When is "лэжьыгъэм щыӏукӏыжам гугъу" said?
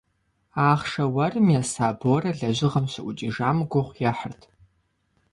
2.39-3.97